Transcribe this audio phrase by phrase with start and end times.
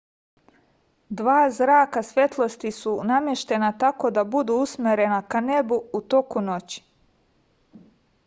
[1.19, 6.83] dva zraka svetlosti su nameštena tako da budu usmerena ka nebu u toku noći